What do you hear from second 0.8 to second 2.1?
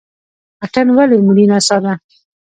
ولې ملي نڅا ده؟